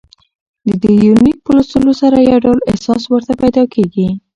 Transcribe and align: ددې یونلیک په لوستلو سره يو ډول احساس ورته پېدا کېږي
ددې 0.67 0.91
یونلیک 1.05 1.37
په 1.45 1.51
لوستلو 1.55 1.93
سره 2.01 2.17
يو 2.29 2.37
ډول 2.45 2.59
احساس 2.71 3.01
ورته 3.07 3.33
پېدا 3.41 3.63
کېږي 3.73 4.07